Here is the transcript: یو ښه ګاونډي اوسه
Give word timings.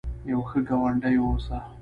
یو 0.31 0.39
ښه 0.49 0.59
ګاونډي 0.67 1.15
اوسه 1.21 1.57